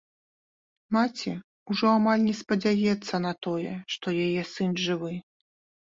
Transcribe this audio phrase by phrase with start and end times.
[0.97, 1.33] Маці
[1.73, 5.13] ўжо амаль не спадзяецца на тое, што яе сын жывы.